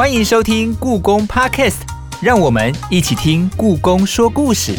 [0.00, 1.80] 欢迎收听故宫 Podcast，
[2.22, 4.74] 让我们一起听故宫说故事。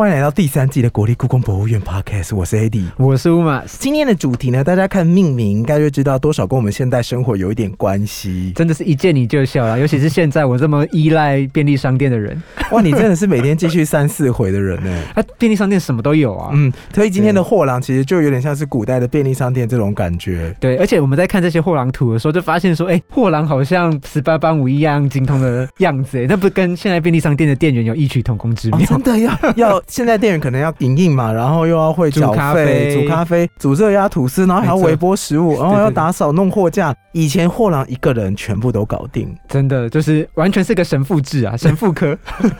[0.00, 2.84] 欢迎来到第三季的国立故宫博物院 Podcast，我是 AD。
[2.96, 8.50] 我是乌马，今天的主题呢，大家看命名应该就知道多少跟我们现代生活有一点关系。
[8.56, 12.42] 真的是一见你就笑了，尤其是现在我这么依赖便利商店的人，
[12.72, 14.90] 哇，你真的是每天继续三四回的人呢。
[15.16, 16.48] 啊，便利商店什么都有啊。
[16.54, 20.56] 嗯，所以今天的货郎其实就有点像是古代的便利商店这种感觉。
[20.58, 28.86] 对，而且我们在看这些货郎图的时候，就发现说，哎、货郎好像十八般武艺一样精通的样子，哎，那不跟现在便利商店的店员有异曲同工之哦妙？
[28.86, 36.94] 真的要要，现在店员可能要营运嘛，然后又要会煮缴费、咖啡煮咖啡、煮热压吐司，然后还要微波食物，然后要打扫、弄货架。
[37.12, 42.16] 以前货郎一个人全部都搞定，真的就是完全是个神父制啊， 神父科。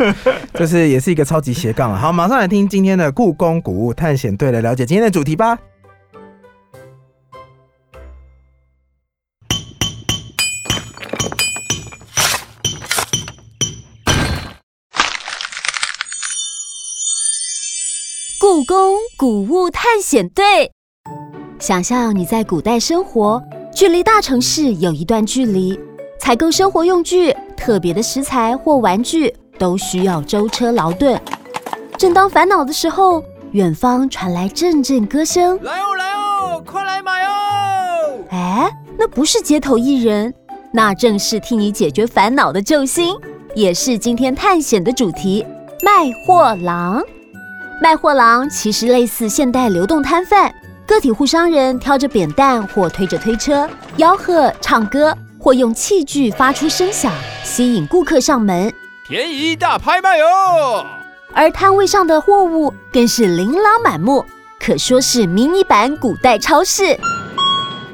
[0.55, 1.97] 就是也是一个超级斜杠了。
[1.97, 5.57] 好，马上来听今天的故宫古物探险队来了解今天的主题吧。
[18.71, 20.71] 宫古物探险队，
[21.59, 23.43] 想象你在古代生活，
[23.75, 25.77] 距离大城市有一段距离，
[26.21, 31.21] 采购生活用具、特别的食材或玩具都需要舟车劳顿。
[31.99, 35.61] 正当烦恼的时候，远方传来阵阵歌声。
[35.65, 38.25] 来哦来哦，快来买哦！
[38.31, 40.33] 哎，那不是街头艺人，
[40.73, 43.19] 那正是替你解决烦恼的救星，
[43.57, 45.45] 也是今天探险的主题——
[45.83, 47.03] 卖货郎。
[47.83, 50.55] 卖货郎其实类似现代流动摊贩，
[50.87, 57.11] 个体户商人挑着扁担或推着推车，吆喝、唱歌，或用器具发出声响，
[57.43, 58.71] 吸引顾客上门。
[59.09, 60.85] 便宜大拍卖哦！
[61.33, 64.23] 而摊位上的货物更是琳琅满目，
[64.61, 66.95] 可说是迷你版古代超市。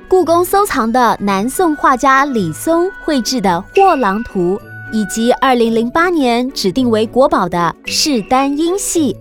[0.08, 4.58] 故宫收藏的南宋画家李松绘制的《货郎图》，
[4.92, 9.14] 以及2008年指定为国宝的《士丹英系》，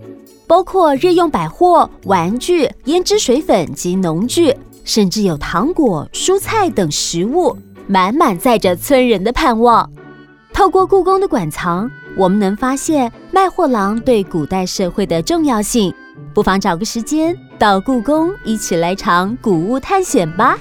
[0.46, 9.90] 包括日用百货、玩具、胭脂水粉及农具，甚至有糖果、蔬菜等食物，满满载着村人的盼望。
[10.52, 15.92] 透过故宫的馆藏，我们能发现卖货郎对古代社会的重要性。
[16.32, 20.56] 不妨找个时间到故宫，一起来场古物探险吧。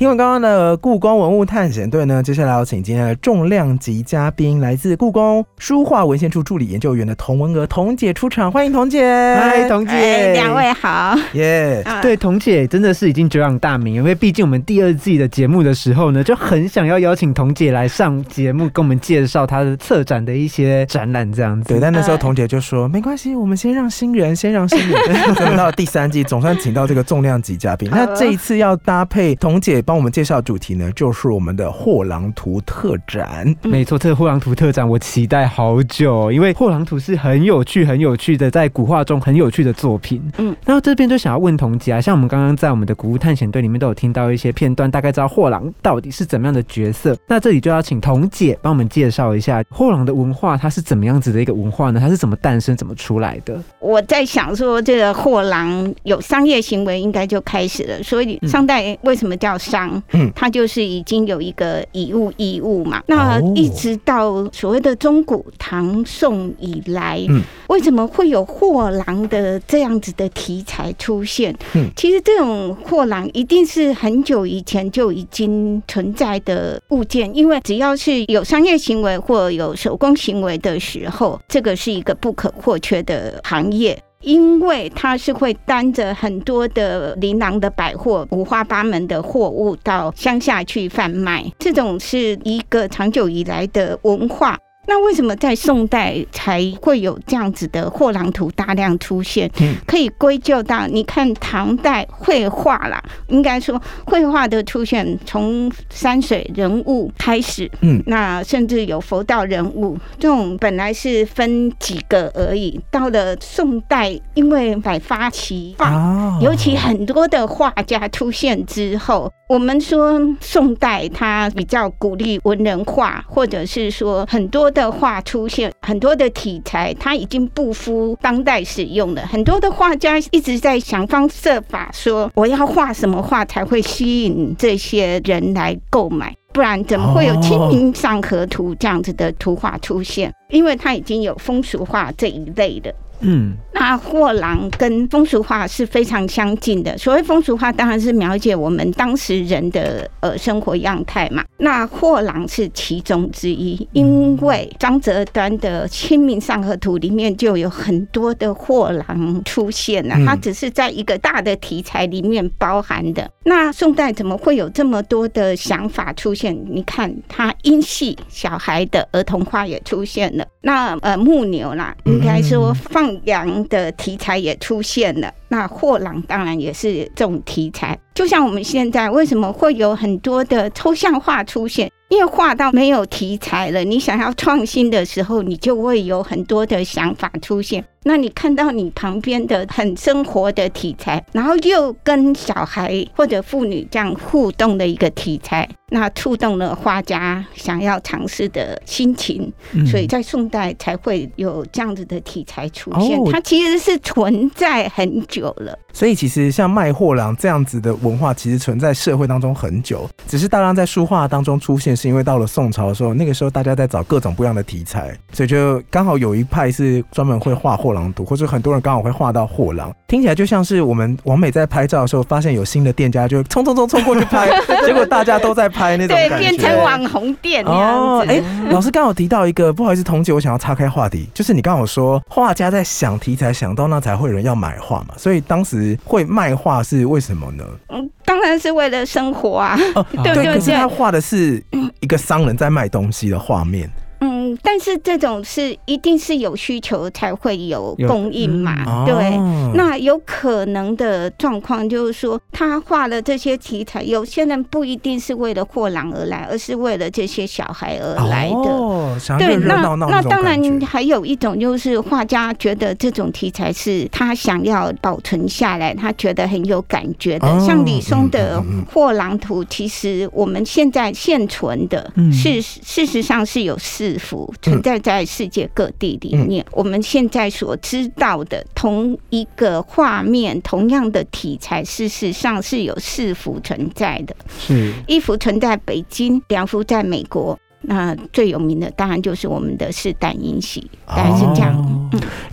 [0.00, 9.04] 听完刚刚的故宫文物探险队呢，接下来要请今天的重量级嘉宾，来自故宫书画文献处助理研究员的童文娥童姐出场，欢迎童姐。
[9.38, 11.14] 嗨，童姐，哎，两位好。
[11.34, 21.68] 耶啊对，童姐真的是已经久仰大名，因为毕竟我们第二季的节目的时候呢，就很想要邀请童姐来上节目，跟我们介绍她的策展的一些展览这样子。
[21.68, 24.98] 对，但那时候呃童姐就说、没关系，我们先让新人，先让新人。
[25.34, 27.90] 所以我们到第三季，总算请到这个重量级嘉宾。
[27.92, 33.52] 那这一次要搭配童姐帮我们介绍主题呢，就是我们的货郎图特展。
[33.64, 40.22] 没错，这个货郎图特展我期待好久，因为货郎图是很有趣、很有趣的，在古画中很有趣的作品。
[40.38, 47.16] 嗯嗯，然后这边就想要问童姐啊，像我们刚刚在我们的古物探险队里面都有听到一些片段，大概知道货郎到底是怎么样的角色。
[47.26, 51.98] 那这里就要请童姐帮我们介绍一下货郎的文化，它是怎么样子的一个文化呢？
[51.98, 53.60] 它是怎么诞生、怎么出来的？
[53.80, 58.00] 我在想说，这个货郎有商业行为，应该就开始了。
[58.04, 59.79] 所以上代为什么叫商？
[60.12, 63.02] 嗯它就是已经有一个以物易物嘛。
[63.06, 71.54] 那哦一直到所谓的中古唐宋以来，嗯为什么会有货郎的这样子的题材出现？
[71.74, 84.00] 嗯其实这种货郎一定是很久以前就已经存在的物件，因为只要是有商业行为或有手工行为的时候，这个是一个不可或缺的行业。
[84.22, 94.58] 因为他是会担着很多的琳琅的百货、五花八门的货物到乡下去贩卖，这种是一个长久以来的文化。
[94.86, 99.50] 那为什么在宋代才会有这样子的货郎图大量出现？
[99.60, 115.92] 嗯可以归咎到你看唐代绘画啦，应该说绘画的出现从山水人物开始，嗯那甚至有佛道人物，这种本来是分几个而已，到了宋代，因为百花齐放。
[115.94, 129.22] 啊尤其很多的画家出现之后，我们说宋代他比较鼓励文人画，或者是说很多的画出现，很多的题材它已经不敷当代使用了。
[129.26, 136.34] 很多的画家一直在想方设法说，我要画什么画才会吸引这些人来购买。
[136.52, 140.34] 不然怎么会有《清明上河图》这样子的图画出现？
[140.48, 142.92] 因为它已经有风俗画这一类的。
[143.20, 146.96] 嗯，那货郎跟风俗画是非常相近的。
[146.98, 151.44] 所谓风俗画，当然是描写我们当时人的呃生活样态嘛。
[151.58, 163.30] 那货郎是其中之一，因为张择端的《清明上河图》里面就有很多的货郎出现了，嗯它只是在一个大的题材里面包含的。
[163.44, 166.56] 那宋代怎么会有这么多的想法出现？
[166.70, 175.32] 你看，他音戏小孩的儿童画也出现了，那呃木牛啦，应该说放羊的题材也出现了。
[175.48, 181.90] 那货郎当然也是这种题材，就像我们现在为什么会有很多的抽象画出现？
[182.08, 187.84] 因为画到没有题材了，你想要创新的时候，你就会有很多的想法出现。
[188.02, 203.20] 那你看到你旁边的很生活的题材，然后又跟小孩或者妇女这样互动的一个题材，那触动了画家想要尝试的心情，嗯所以在宋代才会有这样子的题材出现。
[203.20, 205.78] 哦它其实是存在很久了。
[205.92, 224.48] 所以其实像卖货郎这样子的文化，其实存在社会当中很久，只是大量在书画当中出现，是因为到了宋朝的时候，那个时候大家在找各种不一样的题材，所以就刚好有一派是专门会画货郎图，或者很多人刚好会画到货郎，听起来就像是我们王美在拍照的时候，发现有新的店家就冲冲冲冲过去拍，
[224.84, 226.40] 结果大家都在拍那种对。
[226.40, 227.64] 变成网红店。
[227.64, 237.64] 哦哎、老师刚好提到一个，不好意思，彤姐，我想要岔开话题，就是你刚好说画家在想题材，想到那才会有人要买画嘛，所以当时会卖画是为什么呢？
[237.90, 239.76] 嗯，当然是为了生活啊。
[239.94, 241.62] 哦， 对对可是他画的是
[242.00, 243.90] 一个商人在卖东西的画面，
[244.20, 249.36] 嗯，但是这种是一定是有需求才会有有供应嘛，哦对。
[249.74, 258.54] 那有可能的状况就是说，他画的这些题材，有些人不一定是为了货郎而来，而是为了这些小孩而来的。
[258.54, 267.48] 哦，想对，那那当然还有一种就是画家觉得这种题材是他想要保存下来，他觉得很有感觉的。
[267.48, 268.62] 哦像李松的
[268.92, 274.29] 货郎图》，其实我们现在现存的嗯是事实上是有四幅
[274.62, 276.64] 存在在世界各地里嗯面。
[276.72, 284.34] 我们现在所知道的同一个画面、同样的题材，事实上是有四幅存在的。
[284.58, 287.58] 是一幅存在北京，两幅在美国。
[287.82, 291.74] 那最有名的当然就是我们的是胆音戏，大概是这样。
[291.76, 291.96] 哦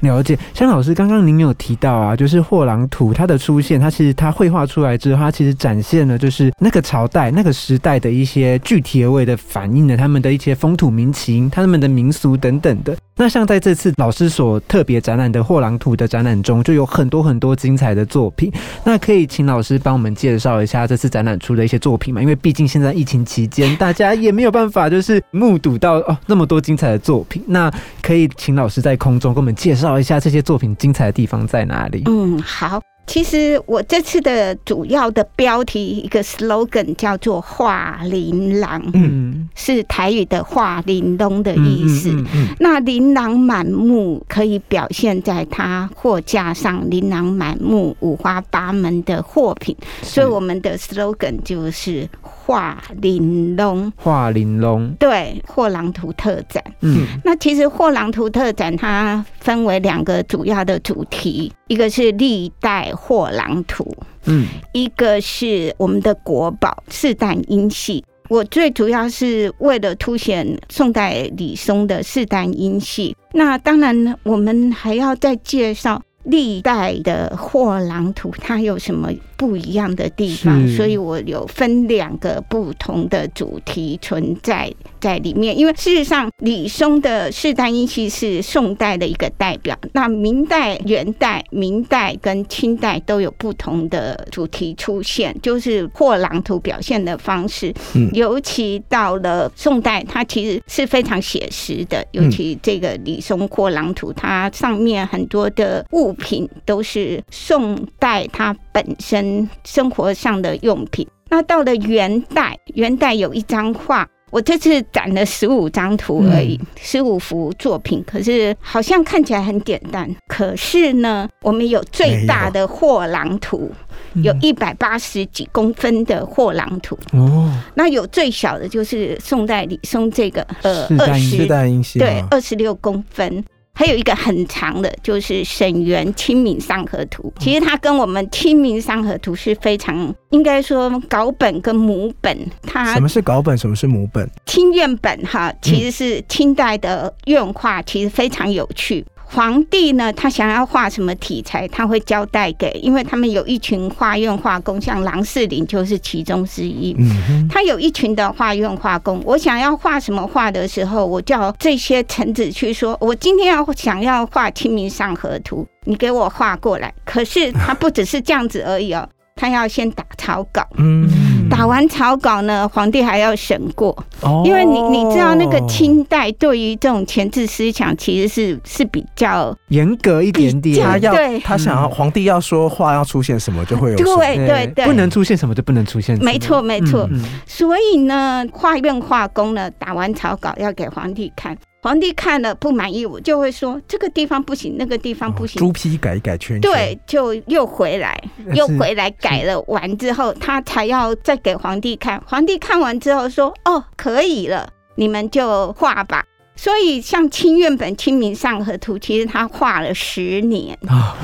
[0.01, 12.95] 了解，像老师刚刚您有提到啊，就是货郎图它的出现，它其实它绘画出来之后，它其实展现了就是那个朝代、那个时代的一些具体而为的反映了他们的一些风土民情、他们的民俗等等的。
[13.15, 18.53] 那像在这次老师所特别展览的货郎图的展览中，就有很多很多精彩的作品。
[18.83, 22.21] 那可以请老师帮我们介绍一下这次展览出的一些作品嘛？
[22.21, 27.43] 因为毕竟现在疫情期间，大家也没有办法就是目睹到哦那么多精彩的作品。
[27.47, 27.71] 那
[28.01, 32.03] 可以请老师在空中给我们介绍一下这些作品精彩的地方在哪里？
[32.05, 32.81] 嗯，好。
[33.07, 42.09] 其实我这次的主要的标题一个 slogan 叫做“画琳琅”，嗯，是台语的“画玲珑”的意思。
[42.11, 56.63] 嗯嗯嗯那琳琅满目可以表现在它货架上琳琅满目、五花八门的货品，所以我们的 slogan 就是“画玲珑画玲珑”。，对，货郎图特展。
[56.81, 63.95] 嗯那其实货郎图特展它分为两个主要的主题，一个是历代货郎图，
[64.25, 68.03] 嗯一个是我们的国宝四旦音系。
[68.29, 73.15] 我最主要是为了凸显宋代李松的四旦音系。
[73.31, 80.67] 那当然，我们还要再介绍历代的货郎图，它有什么不一样的地方？
[80.75, 85.57] 所以我有分两个不同的主题存在在里面。
[85.57, 97.73] 因为事实上，李松的四旦音系是宋代的一个代表，那明代、元代、明代跟清代都有不同的主题出现，就是货郎图表现的方式。
[97.95, 111.07] 嗯尤其到了宋代，它其实是非常写实的，尤其这个李松货郎图，它上面很多的物品都是宋代它本身生活上的用品。
[111.29, 114.07] 那到了元代，元代有一张画。
[114.29, 120.13] 我这次展了十五张图而已，十五、幅作品，可是好像看起来很简单。
[120.27, 123.71] 可是呢，我们有最大的货郎图，
[124.15, 126.99] 有一百八十几公分的货郎图。
[127.13, 131.47] 哦，那有最小的就是宋代李松这个呃二是
[131.81, 132.21] 十对？
[132.29, 133.41] 二十六公分。
[133.77, 137.31] 还有一个很长的，就是沈园《清明上河图》。
[137.43, 143.55] 其实它跟我们《清明上河图》是非常，应该说稿本跟母本，它什么是稿本？
[143.55, 144.27] 什么是母本？
[144.47, 149.05] 清院本哈，其实是清代的院画，其实非常有趣。
[149.29, 156.95] 皇帝呢，他想要画什么题材，他会交代给，因为他们有一群画院画工，像郎世林就是其中之一。
[156.97, 166.93] 嗯，他有一群的画院画工，我想要画什么画的时候，我叫这些臣子去说，我今天要想要画《清明上河图》，你给我画过来。
[167.03, 170.65] 可是他不只是这样子而已哦，他要先打草稿。
[170.77, 174.43] 嗯，打完草稿呢，皇帝还要审过，哦。
[174.45, 181.39] 因为你你知道那个清代对于这种前置思想其实是是比较严格一点点，他要对。
[181.39, 187.07] 他想要皇帝要说话要出现什么就会有对对对，不能出现什么就不能出现什么，没错没错。
[187.11, 195.59] 嗯所以呢，画院画工呢打完草稿要给皇帝看，皇帝看了不满意，我就会说这个地方不行，那个地方不行。
[195.59, 198.21] 猪批改一改圈圈，对，就又回来，
[198.53, 202.21] 又回来改了完之后，他才要再给皇帝看。
[202.25, 206.25] 皇帝看完之后说：“哦，可以了，你们就画吧。”
[206.57, 210.77] 所以像清院本《清明上河图》，其实他画了十年。
[210.87, 211.15] 啊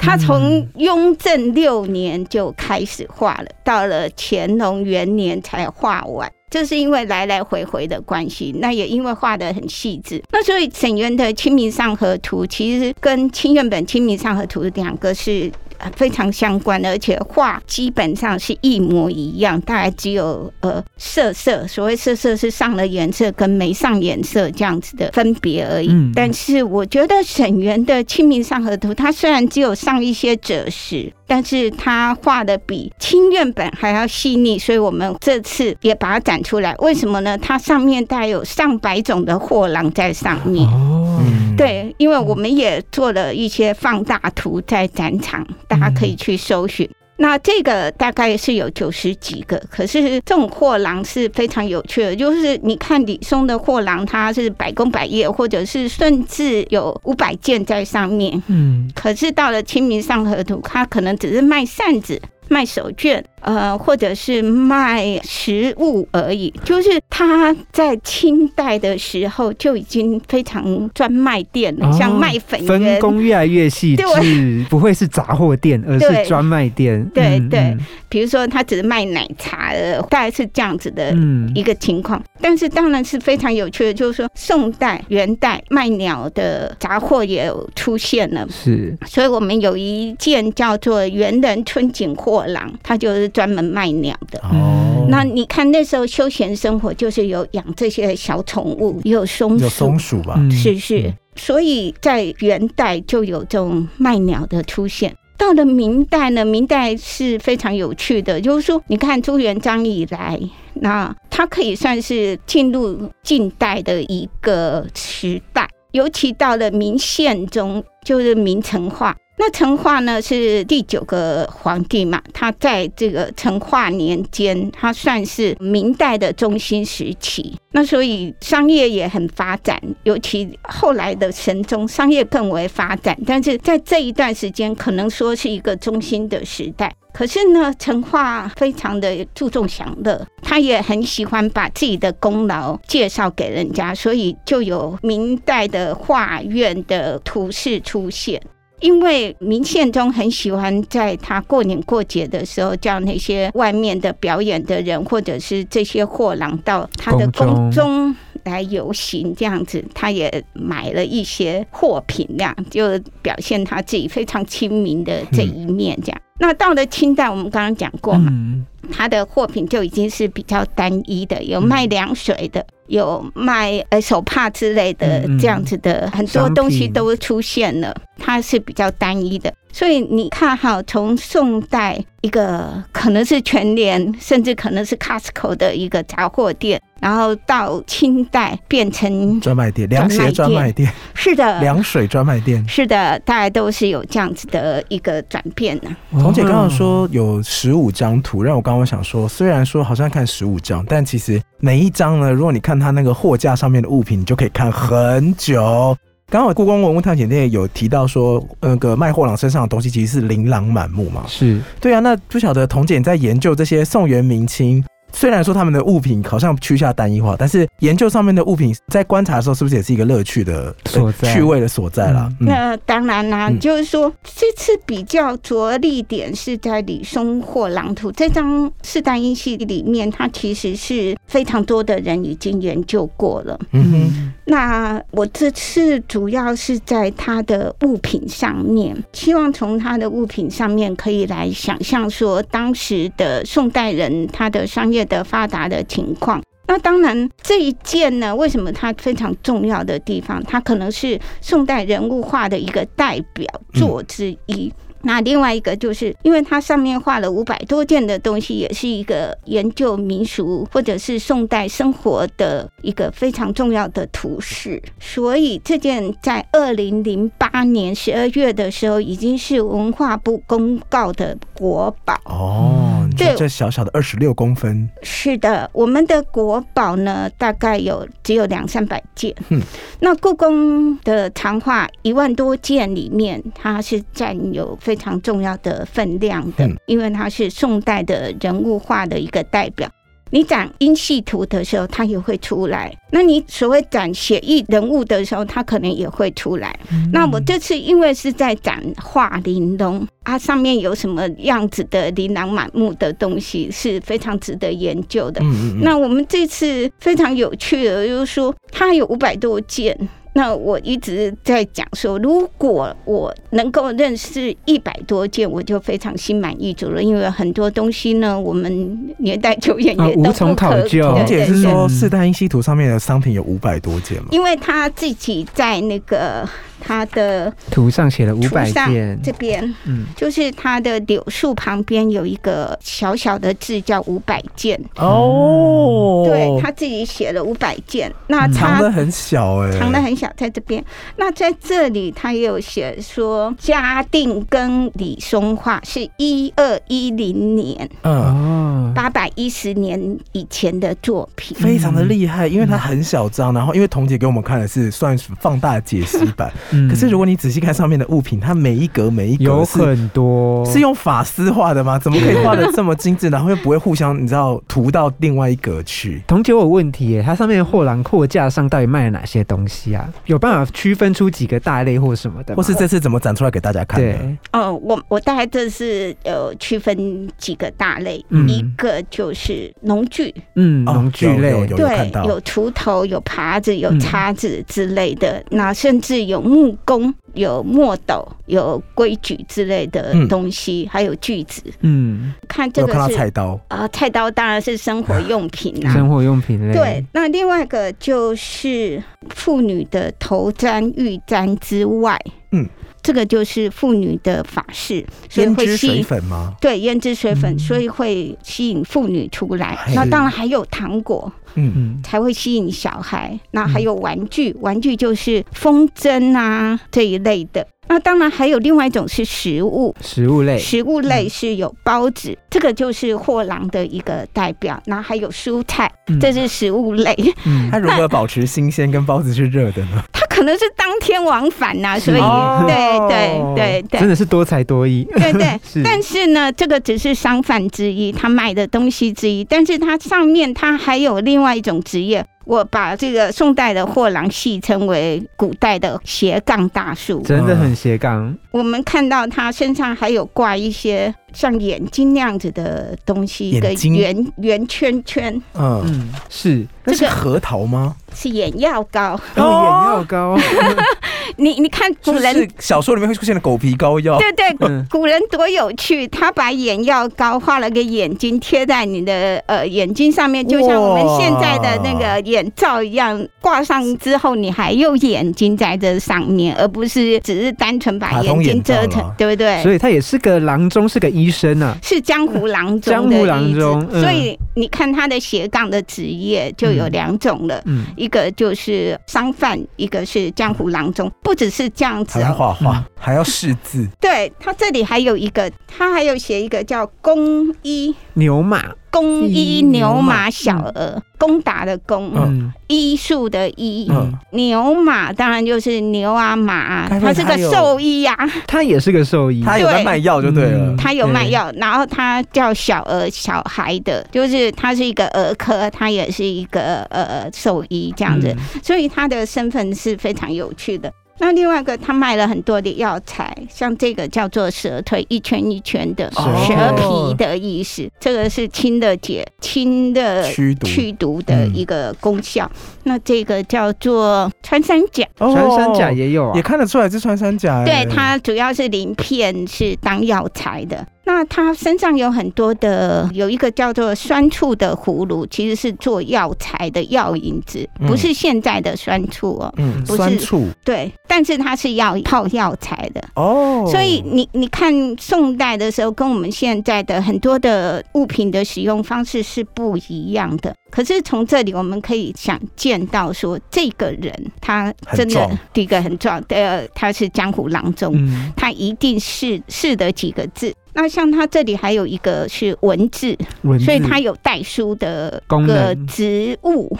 [0.00, 6.30] 他从雍正六年就开始画了，到了乾隆元年才画完。
[6.50, 25.88] 这是因为来来回回的关系，那也因为画的很细致，那所以沈园的《清明上河图》其实跟清院本《清明上河图》两个是呃非常相关的，而且画基本上是一模一样，大概只有呃色色，所谓色色是上了颜色跟没上颜色这样子的分别而已。
[25.90, 36.74] 嗯但是我觉得沈园的《清明上河图》，它虽然只有上一些折饰，但是它画的比清院本还要细腻，所以我们这次也把它展出来。
[36.78, 37.38] 为什么呢？
[37.38, 40.66] 它上面带有上百种的货郎在上面。
[40.68, 46.88] 哦，嗯，对，因为我们也做了一些放大图在展场，大家可以去搜寻。
[47.20, 58.40] 那这个大概是有九十几个，可是这种货郎是非常有趣的，就是你看李松的货郎，他是百工百业，或者是甚至有五百件在上面。
[58.46, 66.52] 嗯，可是到了《清明上河图》，他可能只是卖扇子、卖手绢，呃，或者是卖食物而已。
[66.64, 72.98] 就是他在清代的时候就已经非常专卖店了，哦像卖粉分。
[73.00, 76.98] 工越来越细致对， 不会是杂货店，而是专卖店。
[77.00, 77.76] 嗯对对
[78.08, 82.22] 比如说，他只是卖奶茶的，大概是这样子的嗯一个情况。
[82.40, 88.46] 但是当然是非常有趣的，就是说宋代、元代卖鸟的杂货也有出现了。
[88.48, 94.38] 是所以我们有一件叫做元人春景货郎，它就是专门卖鸟的。
[94.40, 100.34] 哦，那你看那时候休闲生活就是有养这些小宠物，也有松有，松鼠吧？
[100.36, 105.14] 嗯是是，所以在元代就有这种卖鸟的出现。
[105.36, 110.40] 到了明代呢，明代是非常有趣的，就是说，你看朱元璋以来，
[110.74, 119.16] 那他可以算是进入近代的一个时代，尤其到了明宪宗，就是明成化。
[119.38, 127.56] 那成化呢是第九个皇帝嘛，他在这个成化年间，他算是明代的中心时期。
[127.70, 133.16] 那所以商业也很发展，尤其后来的神宗商业更为发展。
[133.24, 136.92] 但是在这一段时间，可能说是一个中心的时代。
[137.12, 148.40] 可是呢，成化非常的注重享乐，他也很喜欢把自己的功劳介绍给人家，所以就有明代的画院的图示出现。
[148.80, 158.14] 因为明宪宗很喜欢在他过年过节的时候，叫那些外面的表演的人，或者是这些货郎到他的宫中。
[158.44, 165.98] 来游行，这样子，他也买了一些货品，这样就表现他自己非常亲民的这一面。
[166.02, 168.64] 这样，那到了清代，我们刚刚讲过嘛，嗯。
[168.90, 179.52] 它的货品就已经是比较单一的，有卖凉水的，有卖呃手帕之类的这样子的，很多东西都出现了，它是比较单一的。
[179.70, 192.66] 所以你看哈，从宋代一个可能是全联，甚至可能是 Costco 的一个杂货店，然后到清代变成专卖店、凉鞋专卖店、是的，凉水专卖店。
[192.66, 195.94] 是的，大概都是有这样子的一个转变呢。
[196.12, 205.96] 彤姐刚刚说有十五张图，让我刚刚想说，虽然说好像看十五张，但其实每一张呢，如果你看它那个货架上面的物品，你就可以看很久。
[206.30, 211.24] 刚好故宫文物探险店有提到说，那个卖货郎身上的东西其实是琳琅满目嘛。
[211.26, 222.30] 是对啊，那不晓得童姐在研究这些宋元明清虽然说他们的物品好像趋向单一化，但是研究上面的物品在观察的时候，是不是也是一个乐趣的所在趣味的所在啦？
[222.40, 233.58] 嗯那当然啦、嗯就是说这次比较着力点是在李松或狼图这张四单音系里面，它其实是非常多的人已经研究过了。
[233.72, 246.42] 嗯哼，那我这次主要是在他的物品上面，希望从他的物品上面可以来想象说当时的宋代人他的商业的发达的情况。
[246.66, 250.42] 那当然，这一件呢，为什么它非常重要的地方？
[250.44, 254.70] 它可能是宋代人物画的一个代表作之一。
[255.00, 272.20] 那另外一个就是，因为它上面画了五百多件的东西，也是一个研究民俗或者是宋代生活的一个非常重要的图示，所以这件在二零零八年十二月的时候，已经是文化部公告的国宝。
[272.24, 272.87] 哦，
[273.18, 279.34] 对这小小的二十六公分，是的，我们的国宝呢，大概有只有两三百件。
[279.48, 279.60] 嗯，
[280.00, 289.88] 那故宫的藏画一万多件里面，它是占有非常重要的分量的，嗯因为它是宋代的人物画的一个代表。
[290.30, 296.78] 你展音系图的时候，它也会出来；那你所谓展写意人物的时候，它可能也会出来。
[297.12, 305.40] 那我这次因为是在展画玲珑，它上面有什么样子的琳琅满目的东西，是非常值得研究的。
[305.42, 309.96] 嗯嗯嗯，那我们这次非常有趣的，就是说它有五百多件。
[310.34, 317.02] 那我一直在讲说，如果我能够认识一百多件，我就非常心满意足了。
[317.02, 324.28] 因为很多东西呢，我们年代久远啊也都无从考究彤姐是说四大音系图上面的商品有五百多件吗？
[324.30, 326.48] 因为他自己在那个
[326.80, 338.12] 他的图上写了五百件，这边，嗯，就是他的柳树旁边有一个小小的字叫五百件，哦，对他自己写了五百件。
[338.28, 340.84] 那藏的很小哎，藏的很小，在这边。
[341.16, 348.18] 那在这里，他也有写说，嘉定跟李松画是一二一零年，嗯。
[348.18, 351.56] 哦，八百一十年以前的作品。
[351.58, 361.98] 非常的厉害，因为它很小张，然后因为彤姐给我们看的是算是放大解析版， 嗯可是如果你仔细看上面的物品，它每一格每一格有很多是用法丝画的吗？
[361.98, 366.22] 怎么可以画的这么精致，然后又不会互相你知道涂到另外一格去？
[366.26, 370.07] 彤姐，我有问题耶，它上面的货郎货架上到底卖了哪些东西啊？
[370.26, 372.54] 有办法区分出几个大类或什么的？
[372.54, 374.12] 或是这次怎么展出来给大家看的？
[374.12, 378.48] 对，哦，我我大概这是有区分几个大类，嗯。
[378.48, 384.00] 一个就是农具，嗯，哦农具类，对，有锄头、有耙子、有嗯。
[384.00, 391.62] 叉子之类的，那甚至有木工、有墨斗、有规矩之类的嗯东西，还有锯子。
[391.80, 402.18] 嗯，看这个是菜刀，啊、菜刀当然是生活用品啦、 生活用品类，对，，那另外一个就是妇女的头簪、玉簪之外，
[402.52, 402.68] 嗯，
[403.08, 406.04] 这个就是妇女的法式，所以会吸引。
[406.04, 406.52] 粉吗？
[406.60, 409.94] 对胭脂水粉，嗯所以会吸引妇女出来嘿。
[409.94, 413.40] 那当然还有糖果，嗯，嗯，才会吸引小孩。
[413.52, 417.66] 那还有玩具，玩具就是风筝啊这一类的。
[417.90, 424.78] 那当然还有另外一种是食物，食物类，食物类是有包子，这个就是货郎的一个代表。
[424.84, 427.16] 然后还有蔬菜，嗯这是食物类。
[427.46, 430.04] 嗯 它如何保持新鲜跟包子是热的呢？
[430.12, 432.76] 它可能是当天往返呐、所以哦对
[433.08, 435.58] 对对对真的是多才多艺，对对。
[435.68, 439.42] 是，但是呢，这个只是商贩之一，他卖的东西之一。
[439.42, 447.20] 但是它上面它还有另外一种职业，我把这个宋代的货郎戏称为古代的斜杠大叔。
[447.22, 455.34] 真的很斜杠，我们看到他身上还有挂一些像眼睛那样子的东西，一个圆圆圈圈。
[455.54, 457.96] 嗯，嗯，是，这个那是核桃吗？
[458.14, 459.20] 是眼药膏。
[459.36, 460.36] 哦眼药膏，
[461.38, 464.18] 你你看古人是小说里面会出现的狗皮膏药。
[464.18, 479.62] 对对，嗯古人多有趣，他把眼药膏画了个眼睛贴在你的呃眼睛上面，就像我们现在的那个眼罩一样，挂上之后你还有眼睛在这上面，而不是只是单纯把眼睛眼罩遮成，对不对？
[479.62, 487.62] 所以他也是个郎中，是个医生啊，是江湖郎中江湖郎中嗯所以你看他的斜杠的职业就有两种了。
[487.66, 492.34] 嗯，一个就是商贩，一个是江湖郎中，不只是这样子还要哦。
[492.34, 504.12] 画画，还要识字，对他这里还有一个，他还有写一个叫工医，牛马，公医牛马小儿，攻打的攻，嗯，医术的医，嗯。
[504.32, 510.58] 牛马当然就是牛啊马啊，该不他是个他有兽医呀、他也是个兽医，他有在卖药就对了。
[510.70, 510.76] 嗯。
[510.76, 518.60] 他有卖药，然后他叫小儿小孩的，就是他是一个儿科，他也是一个呃兽医这样子，嗯。
[518.62, 520.92] 所以他的身份是非常有趣的。
[521.20, 532.50] 那另外一个，他卖了很多的药材，像这个叫做蛇腿，一圈一圈的哦蛇皮的意思，这个是清的解、清的驱毒驱毒的一个功效。
[532.84, 537.64] 那这个叫做穿山甲，哦穿山甲也有啊也，看得出来是穿山甲哎。
[537.64, 540.86] 对，它主要是鳞片是当药材的。
[541.08, 549.50] 那他身上有很多的，有一个叫做酸醋的葫芦，其实是做药材的药引子，嗯不是现在的酸醋哦。
[549.56, 553.02] 嗯，不是酸醋对，但是它是药泡药材的。
[553.14, 560.54] 哦，所以你你看宋代的时候，跟我们现在的很多的物品的使用方式是不一样的。
[560.70, 570.52] 可是从这里我们可以想见到说，这个人他真的第一个很壮，第二他是江湖郎中，嗯，他一定是是的几个字。
[570.80, 576.78] 那像他这里还有一个是文字，文字所以他有代书的个能职务。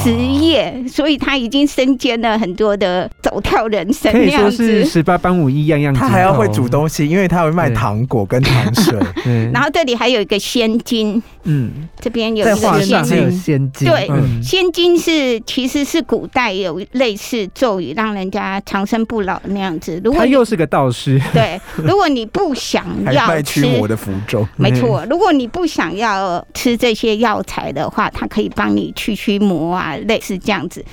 [0.00, 4.90] 职业，所以他已经身兼了很多的走跳人生可以那样说是子。
[4.90, 8.96] 十八般武艺样样，他还要会煮东西，因为他会卖糖果跟糖水。
[9.24, 13.32] 对，然后这里还有一个仙金，嗯，这边有在一个仙画上还有金。
[13.32, 20.00] 仙金，对嗯仙金是其实是古代有类似咒语，让人家长生不老那样子。
[20.04, 30.84] 如果他又是个道士，对，如果你不想 要吃卖驱魔的符咒， 没错，如果你不想要吃这些药材的话，它可以帮你驱驱魔啊，类似这样子。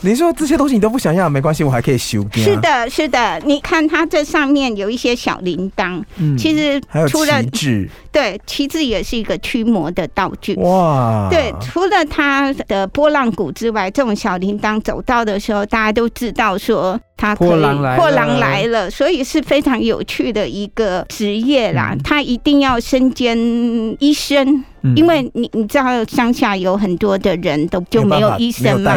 [0.00, 2.26] 你说这些东西你都不想要，没关系，我还可以修。
[2.32, 7.42] 是，的，是的，你看它这上面有一些小铃铛，嗯其实除了
[8.10, 10.54] 对旗帜也是一个驱魔的道具。
[10.56, 21.90] 哇，对，除了它的波浪鼓之外，这种小铃铛走到的时候，大家都知道说它可以破狼来了破狼来了，所以是非常有趣的一个职业啦。
[21.92, 23.36] 嗯他一定要身兼
[23.98, 28.94] 医生，嗯因为你你知道乡下有很多的人都就没有医生嘛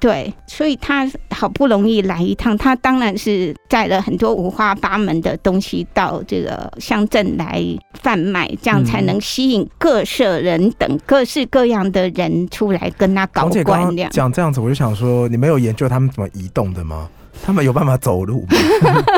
[0.00, 7.62] 对，所以他好不容易来一趟，他当然是带了很多五花八门的东西到这个乡镇来
[8.00, 13.96] 贩卖，这样才能吸引各色人等各式各样的人出来跟他搞彤姐刚。
[14.10, 17.08] 讲这样子，我就想说，你没有研究他们怎么移动的吗？
[17.44, 18.56] 他们有办法走路吗？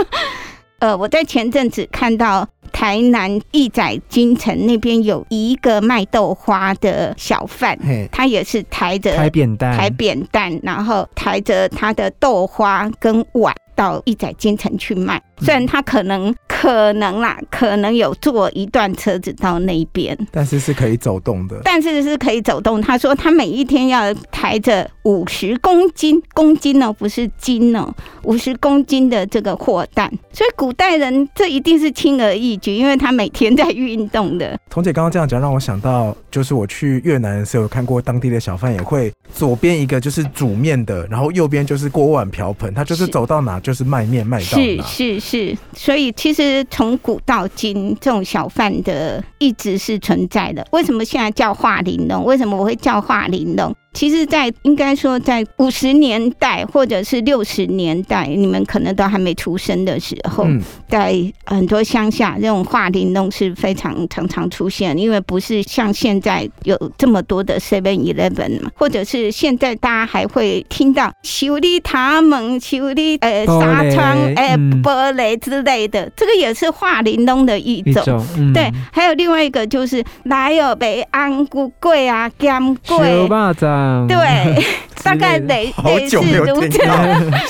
[0.81, 7.79] 呃，我在前阵子看到台南义载金城那边有一个卖豆花的小贩，
[8.13, 15.23] 他也是抬着抬扁担，抬扁担，然后抬着他的豆花跟碗到一载金城去卖。
[15.39, 21.61] 虽然他可能可能啦，可能有坐一段车子到那边，但是是可以走动的。
[21.65, 22.81] 但是是可以走动。
[22.81, 30.11] 他说他每一天要抬着五十公斤，公斤哦，不是斤哦，五十公斤的这个货担。
[30.33, 34.57] 所以古代人这一定是轻而易举，因为他每天在运动的。
[34.71, 44.85] 彤姐刚刚这样讲，让我想到，就是我去越南的时候，有看过当地的小贩也会左边一个就是煮面的，然后右边就是锅碗瓢盆，他就是是走到哪就是卖面卖到是哪。
[44.85, 50.67] 是是是，所以其实从古到今，这种小贩的一直是存在的。
[50.71, 52.25] 为什么现在叫化玲珑？
[52.25, 53.75] 为什么我会叫化玲珑？
[53.95, 61.15] 其实在，应该说在五十年代或者是六十年代，你们可能都还没出生的时候，嗯，在
[61.47, 74.83] 很多乡下，这种画玲珑是非常常常出现，因为不是像现在有这么多的 Seven Eleven 嘛，或者是现在大家还会听到修理塔门、修理呃纱窗、哎、嗯。
[74.83, 78.03] 玻璃之类的，这个也是画玲珑的一种。
[78.03, 78.53] 一种，嗯。
[78.53, 83.53] 对，还有另外一个就是来有北安菇桂啊、干小桂，巴
[83.85, 84.65] 掌，对，
[85.03, 86.79] 大概类好类似如此。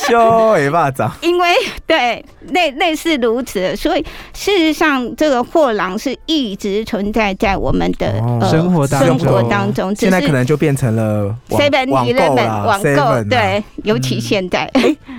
[0.09, 1.11] 修尾巴掌。
[1.23, 1.49] 因为
[1.87, 14.70] 对类类似如此，所以事实上，这个货郎是一直存在在我们的、哦呃生活当生活中当中，现在可能就变成了网购 Eleven 啦网购对，尤其现在。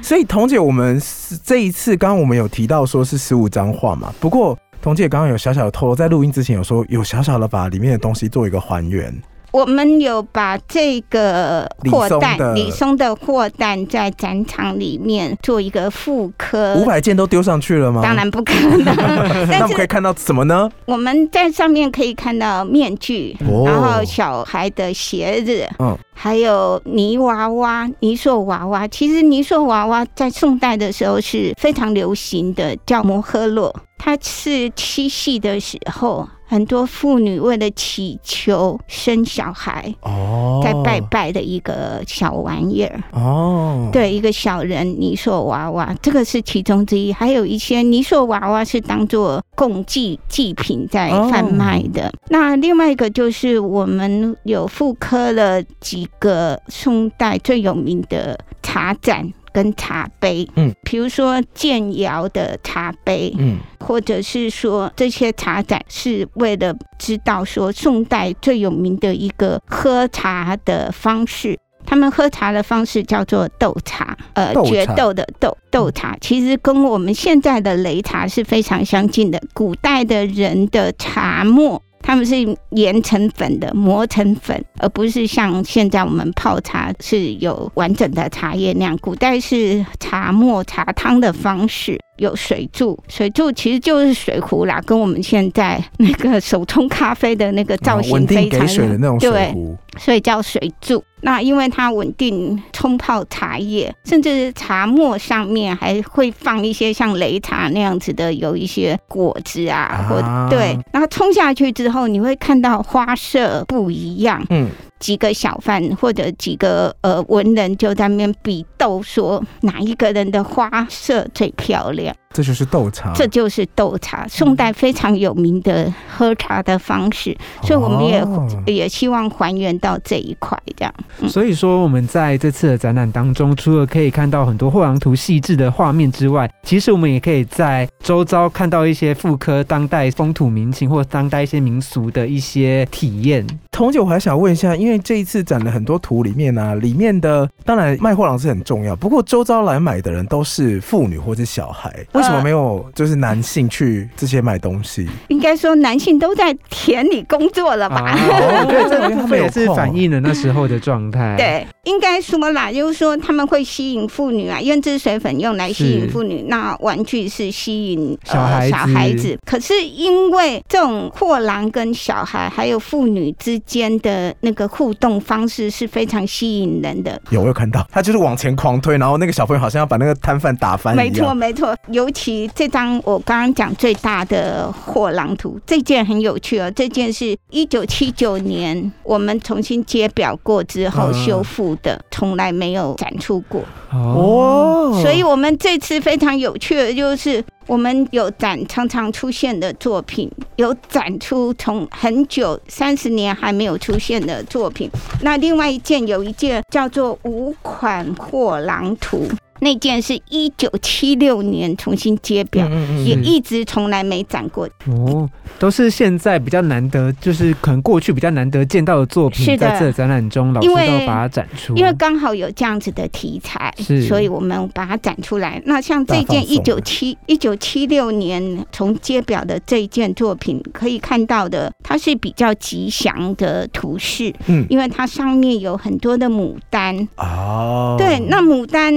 [0.01, 9.13] 所以彤姐，我们是这一次刚刚我们有提到说是十五张画嘛，不过彤姐刚刚有小小的透露，在录音之前有说有小小的把里面的东西做一个还原。
[9.55, 16.75] 我们有把这个货李松的担，李松的货担在展场里面做一个复刻。
[16.75, 18.01] 五百件都丢上去了吗？
[18.01, 18.13] 当。
[18.15, 20.69] 然不可能，那 但是我们可以看到什么呢？
[20.85, 28.87] 我们在上面可以看到面具，哦然后小孩的鞋子，嗯还有泥娃娃、泥塑娃娃。
[28.87, 33.73] 其实泥塑娃娃在宋代的时候是非常流行的，叫摩诃洛。
[33.97, 43.03] 它是七夕的时候，很多妇女为了祈求生小孩，哦，在拜拜的一个小玩意儿。
[43.11, 47.11] 哦，，对，一个小人泥塑娃娃，这个是其中之一。
[47.11, 52.11] 还有一些泥塑娃娃是当做供祭祭品在贩卖的。
[52.29, 59.33] 那另外一个就是我们有复刻了几个宋代最有名的茶盏。
[59.55, 71.57] 跟茶杯，嗯，比如说建窑的茶杯，嗯，或者是说这些茶盏是为了知道说宋代最有名的一个喝茶的方式。
[71.85, 79.41] 他们喝茶的方式叫做斗茶，呃决斗的斗斗茶，其实跟我们现在的擂茶是非常相近的。
[79.53, 81.81] 古代的人的茶末。
[82.05, 82.35] 他们是
[82.69, 88.95] 研成粉的，磨成粉，而不是像现在我们泡茶是有完整的茶叶那样。
[88.99, 101.03] 古代是茶末、茶汤的方式，有水柱，水柱其实就是水壶啦，跟我们现在那个手冲咖啡的那个造型非常给水的那种水对，壶，所以叫水柱。
[101.21, 114.45] 那因为它稳定冲泡茶叶，甚至茶末上面还会放一些像擂茶那样子的，有一些果子啊，啊或对，然后冲下去之后，你会看到花色不一样。
[114.51, 122.04] 嗯，几个小贩或者几个呃文人就在那边比斗，说哪一个人的花色最漂亮。
[122.05, 122.24] здоровья.
[122.35, 130.93] 这就是斗茶，这就是斗茶，宋代非常有名的喝茶的方式，所以我们也、哦也希望还原到这一块，这样。
[131.21, 131.29] 嗯。
[131.29, 143.47] 所以说，我们在这次的展览当中，除了可以看到很多画廊图细致的画面之外，其实我们也可以在周遭看到一些妇科当代风土民情或当代一些民俗的一些体验。
[143.71, 155.07] 同姐，我还想问一下，因为这一次展了很多图里面啊，里面的当然卖货郎是很重要，不过周遭来买的人都是妇女或者小孩，为什么没有就是男性去这些买东西？
[155.29, 158.15] 应该说男性都在田里工作了吧？
[158.15, 161.35] 哦对这个 部分也是反映了那时候的状态。
[161.37, 169.37] 对，应该说啦，就是说他们会吸引妇女啊，胭脂水粉用来吸引妇女，那玩具是吸引小孩小孩子。
[169.45, 181.75] 可是因为这种货郎跟小孩还有妇女之间的那个互动方式是非常吸引人的，有，我有看到，他就是往前狂推，然后那个小朋友好像要把那个摊贩打翻没错，没错。
[182.05, 186.69] 尤其这张我刚刚讲最大的货郎图，这件很有趣哦。
[186.75, 193.61] 这件是一九七九年我们重新揭表过之后嗯修复的，从来没有展出过。
[193.91, 197.43] 哦，哦，所以我们这次非常有趣的就是。
[197.67, 204.87] 我们有展常常出现的作品，有展出从很久三十年还没有出现的作品。
[205.23, 209.27] 那另外一件有一件叫做《五款货郎图》，
[209.65, 214.69] 那件是一九七六年重新揭表，嗯也一直从来没展过。
[214.85, 221.75] 哦，都是现在比较难得，就是可能过去比较难得见到的作品，在这展览中，老师都把它展出。
[221.75, 225.59] 因为刚好有这样子的题材是，所以我们把它展出来。
[225.65, 236.95] 那像这件一九七一九七六年从揭表的这一件作品，可以看到的，它是比较吉祥的图示，嗯因为它上面有很多的牡丹。
[237.17, 238.93] 哦，对，那牡丹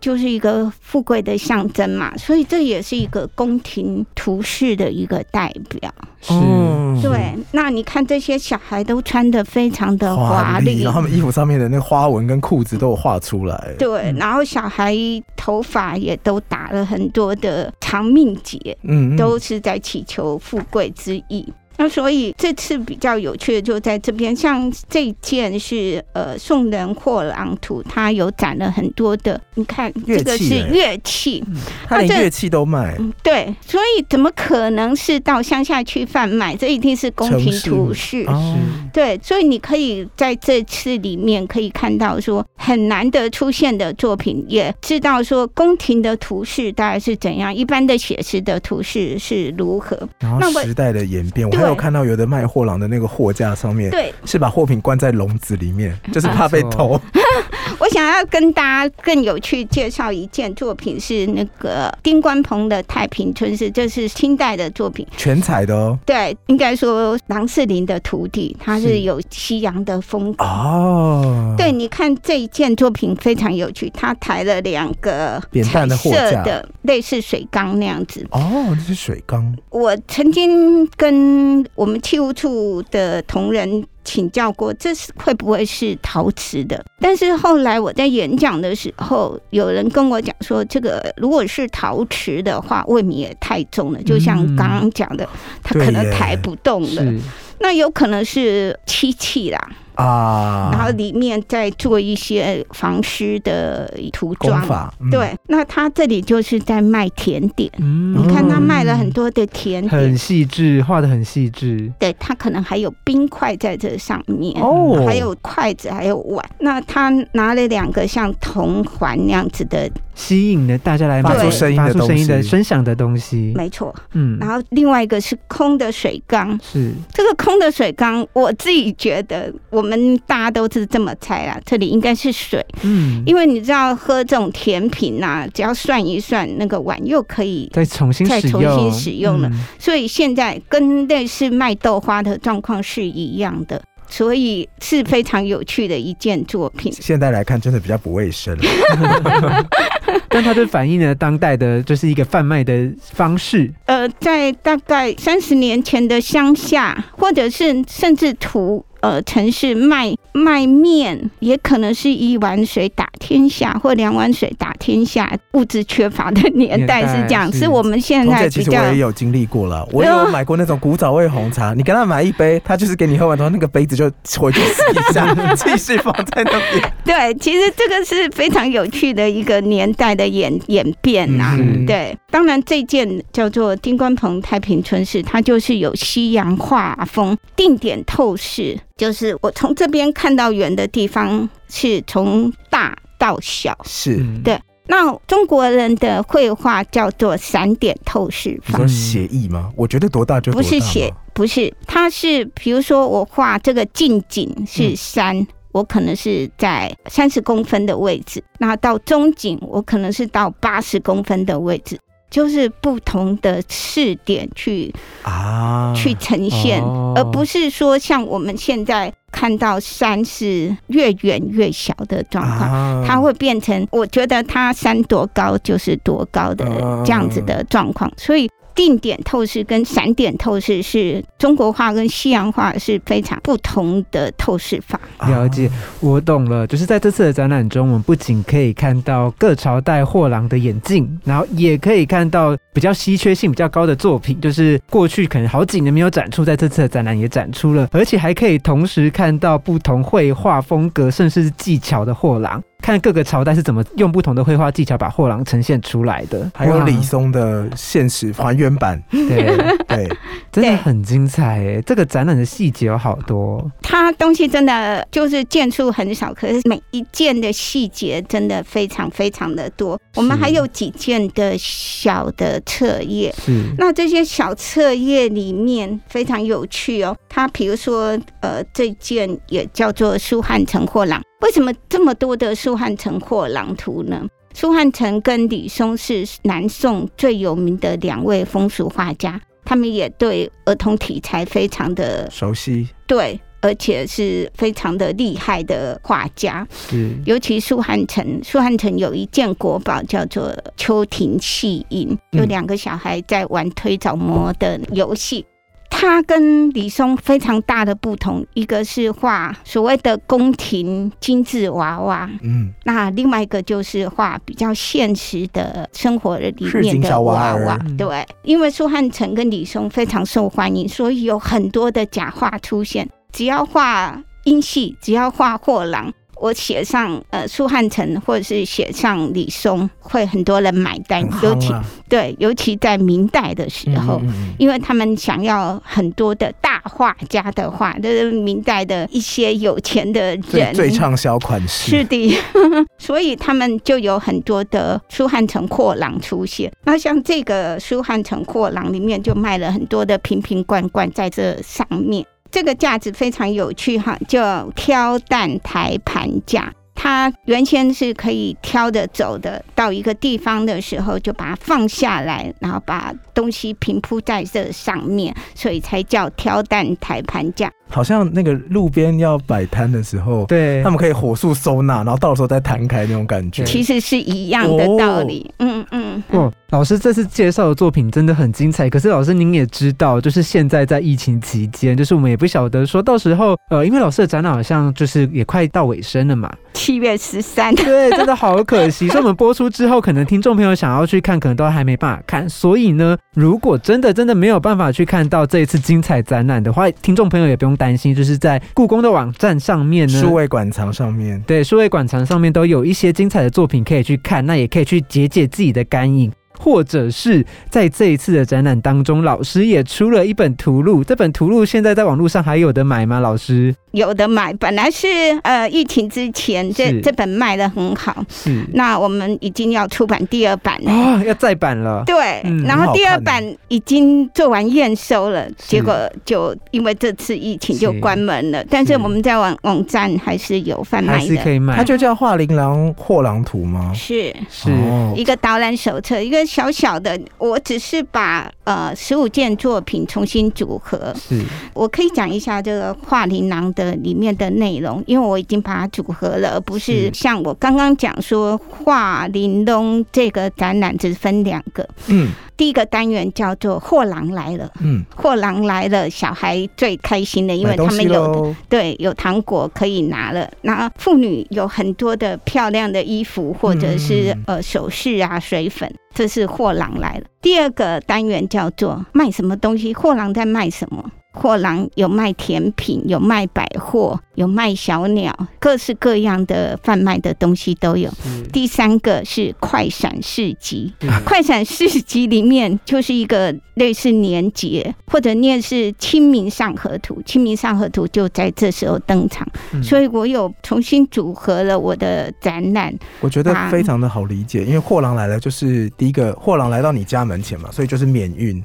[0.00, 5.92] 就是一个富贵的象征嘛，所以这也是一个宫廷图式的一个代表。
[6.22, 13.74] 是、嗯对，那你看这些小孩都穿的非常的华丽然后他们衣服上面的那花纹跟裤子都有画出来。
[13.78, 14.94] 对，然后小孩
[15.34, 21.50] 头发也都打了很多的长命结，嗯，嗯都是在祈求富贵之意。
[21.80, 31.42] 那所以这次比较有趣的就在这边，像这件是呃宋人货郎图，它有展了很多的，你看这个是乐器，
[31.88, 36.54] 他连乐器都卖，嗯，对，所以怎么可能是到乡下去贩卖？
[36.54, 38.24] 这一定是宫廷图式。
[38.26, 38.58] 哦，
[38.92, 49.98] 对，所以你可以在这次里面可以看到说很难得出现的作品，也知道说宫廷的图式大概是怎样，一般的写实的图式是如何。
[50.18, 57.00] 然后那时代的演变，有看到有的卖货郎的那个货架上面对，是把货品关在笼子里面，就是怕被偷。
[57.80, 65.06] 我想要跟大家更有趣介绍一件作品，是那个丁关鹏的《太平春事》，这是清代的作品。
[65.16, 65.98] 全彩的哦。
[66.04, 70.44] 对，应该说郎世林的徒弟，他是是有西洋的风格。
[70.44, 78.26] 哦，对，，你看这一件作品非常有趣，他抬了两个扁担的货架的，类似水缸那样子。
[78.32, 86.84] 哦，那是水缸，我曾经跟我们器物处的同仁请教过，这是会不会是陶瓷的？
[87.00, 95.28] 但是后来我在演讲的时候，有人跟我讲说，这个如果是陶瓷的话，未免也太重了，就像刚刚讲的，
[95.62, 97.02] 它可能抬不动了。
[97.02, 97.20] 是
[97.62, 104.60] 那有可能是漆器啦，啊，然后里面再做一些防湿的涂装。
[104.62, 111.90] 法，嗯，对，那他这里就是在卖甜点，嗯你看他卖了很多的甜点很，细致，画的很细致。
[111.98, 114.60] 对他可能还有冰块在这上面。
[114.60, 116.44] 哦，还有筷子，还有碗。
[116.58, 123.52] 那他拿了两个像铜环那样子的，吸引了大家来买发出声音的发出声音的声响的东西。
[123.56, 123.94] 没错。
[124.12, 129.89] 嗯，然后另外一个是空的水缸，是这个空的水缸，我自己觉得我们
[130.26, 137.70] 大家都是这么猜啦，这里应该是水，嗯，因为你知道喝这种甜品呐、只要算一算，那个碗又可以。
[137.72, 146.92] 再重新再重使用，新使用了嗯所以现在跟类似卖豆花的状况是一样的，所以是非常有趣的一件作品。
[146.92, 148.56] 现在来看真的比较不卫生。
[150.28, 153.72] 但它就反映了当代的，就是一个贩卖的方式。
[153.86, 165.30] 呃，在大概三十年前的乡下，或者是甚至图呃城市卖卖面，也可能是一碗水打天下，或两碗水打天下。
[165.52, 176.92] 物质缺乏的年代是这样，是是我们现在比较姐其实我也有经历过了， 我有买过那种古早味红茶，你跟他买一杯，他就是给你喝完之后，那个杯子就回去洗一下， 继续放在那边。
[177.04, 177.34] 对。
[177.40, 193.74] 其实这个是非常有趣的一个年代的演演变呐、嗯对，当然这件叫做丁官棚太平春市，它就是有西洋画风，定点透视，就是我从这边看到圆的地方是从大到小。
[193.84, 199.70] 是，嗯对那中国人的绘画叫做散点透视法，你说写意吗？
[199.74, 205.46] 我觉得多大就多大不是写，不是，它是比如说我画这个近景是山。
[205.72, 211.96] 我可能是在三十公分的位置，那到中景我可能是到八十公分的位置，
[212.30, 217.12] 就是不同的试点去啊，去呈现，哦。
[217.16, 222.70] 而不是说像我们现在看到山是越远越小的状况。
[222.70, 223.04] 啊。
[223.06, 235.00] 它会变成，我觉得它山多高就是多高的嗯这样子的状况，所以定点透视跟散点透视是中国画跟西洋画是非常不同的透视法。
[235.26, 236.66] 了解，我懂了。
[236.66, 252.62] 就是在这次的展览中，我们不仅可以看到各朝代货郎的眼镜，然后也可以看到比较稀缺性比较高的作品，就是过去可能好几年没有展出，在这次的展览也展出了，而且还可以同时看到不同绘画风格甚至是技巧的货郎。
[252.80, 260.08] 看各个朝代是怎么用不同的绘画技巧把货郎呈现出来的，还有李松的现实还原版， 对，对，
[260.50, 261.82] 真的很精彩诶！
[261.86, 269.98] 这个展览的细节有好多，它东西真的就是件数很少，可是每一件的细节真的非常非常的多。
[270.16, 277.16] 我们还有几件的小的册页，是那这些小册页里面非常有趣哦。
[277.28, 281.22] 它比如说，呃，这件也叫做苏汉城货郎。
[281.40, 284.26] 为什么这么多的苏汉城或狼图呢？
[284.52, 296.66] 苏汉城跟李松是南宋最有名的两位风俗画家，他们也对儿童题材非常的熟悉对，而且是非常的厉害的画家。
[296.90, 305.46] 是尤其苏汉城，苏汉城有一件国宝叫做《秋庭戏影》，有嗯两个小孩在玩推着模的游戏。
[305.90, 317.78] 他跟李松非常大的不同，一个是画所谓的宫廷精致娃娃，嗯，那另外一个就是画比较现实的生活里面的娃娃。
[317.98, 323.06] 对，因为苏汉成跟李松非常受欢迎，所以有很多的假画出现。
[323.32, 331.24] 只要画音戏，只要画货郎，我写上呃苏汉成或者是写上李松，会很多人买单。
[331.30, 331.72] 很尤其
[332.08, 334.20] 对，尤其在明代的时候。
[334.58, 342.38] 因为他们想要很多的大画家的画，就是明代的一些有钱的人，最畅销款式是的，
[342.98, 346.72] 所以他们就有很多的苏汉城货郎出现。
[346.84, 352.24] 那像这个苏汉城货郎里面就卖了很多的瓶瓶罐罐在这上面。
[352.50, 356.72] 这个架子非常有趣哈，叫挑担台盘架。
[356.94, 367.70] 它原先是可以挑着走的，到一个地方的时候就把它放下来，然后把东西平铺在这上面，所以才叫挑担抬盘架。
[367.88, 373.64] 好像那个路边要摆摊的时候，对他们可以火速收纳，然后到时候再摊开那种感觉。
[373.64, 375.52] 其实是一样的道理。
[375.58, 376.22] 嗯嗯。
[376.30, 378.88] 哦，老师这次介绍的作品真的很精彩。
[378.88, 386.52] 可是老师您也知道，就是现在在疫情期间，就是我们也不晓得说到时候，呃，因为老师的展览好像就是也快到尾声了嘛。
[386.80, 387.74] 七月十三。
[387.74, 389.06] 对，真的好可惜。
[389.12, 392.48] 所以我们播出之后，可能听众朋友想要去看，可能都还没办法看。
[392.48, 406.32] 所以呢，如果真的真的没有办法去看到这一次精彩展览的话，听众朋友也不用担心，就是在故宫的网站上面呢，数位馆藏上面，对，数位馆藏上面都有一些精彩的作品可以去看，那也可以去解解自己的干瘾。
[406.62, 411.02] 或者是在这一次的展览当中，老师也出了一本图录。
[411.02, 413.18] 这本图录现在在网络上还有的买吗？
[413.18, 415.06] 老师有的买，本来是
[415.42, 422.02] 呃疫情之前这这本卖的很好，是那我们已经要出版第二版了啊，要再版了。
[422.04, 428.62] 对，然后第二版已经做完验收了，结果就因为这次疫情就关门了。
[428.68, 431.76] 但是我们在网网站还是有贩卖的是，可以卖。
[431.76, 433.92] 它就叫《画琳琅货郎图》吗？
[433.94, 434.70] 是是
[435.16, 436.40] 一个导览手册，一个。
[436.50, 441.14] 小小的，我只是把呃十五件作品重新组合。
[441.14, 441.40] 是，
[441.72, 451.88] 我可以讲一下这个画琳琅的里面的内容，因为我已经把它组合了，而不是像我刚刚讲说画玲珑这个展览只分两个。
[452.08, 452.30] 嗯。
[452.56, 460.46] 第一个单元叫做“货郎来了”，嗯，货郎来了，小孩最开心的，因为他们有对有糖果可以拿了。
[460.60, 467.24] 那妇女有很多的漂亮的衣服，或者是呃首饰啊、水粉，这是货郎来了。
[467.40, 471.10] 第二个单元叫做“卖什么东西”，货郎在卖什么？
[471.32, 478.10] 货郎有卖甜品，有卖百货，有卖小鸟，各式各样的贩卖的东西都有。
[478.52, 480.92] 第三个是快闪市集，
[481.24, 489.46] 快闪市集里面就是一个类似年节，或者念是清明上河图，清明上河图就在这时候登场。
[489.82, 498.62] 所以我有重新组合了我的展览，我觉得非常的好理解，因为货郎来了就是第一个货郎来到你家门前嘛，所以就是免运。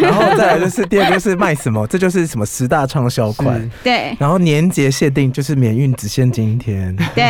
[0.00, 3.70] 然后再来就是第二个就是卖什么，这就是什么十大畅销款。
[3.84, 4.14] 对。
[4.18, 6.94] 然后年节限定就是免运只限今天。
[7.14, 7.24] 对。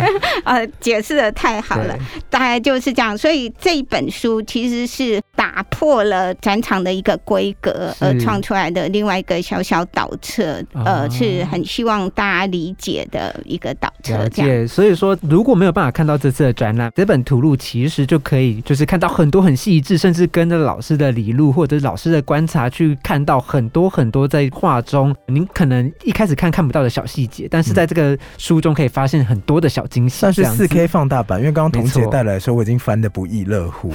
[0.44, 1.96] 呃，解释的太好了，
[2.28, 3.16] 大概就是这样。
[3.16, 14.16] 所以这一本书其实是打破了展场的一个规格而创出来的另外一个小小导册，呃，是很希望大家理解的一个导册。
[14.16, 14.66] 了解。
[14.66, 21.74] 所以说，如果没有办法看到这次的展览，这本图录其实就可以就是看到很多很细致，甚至跟着老师的理路或者。
[21.84, 30.18] 老师的观察去看到很多很多在画中，您可能一开始看看不到的小细节，但是在这个书中可以发现很多的小惊喜。
[30.18, 33.92] 算是四 K 放大版，因为刚刚彤姐带来的时候，我已经翻得不亦乐乎。